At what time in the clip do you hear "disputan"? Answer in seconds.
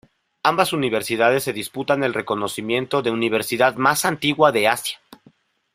1.53-2.03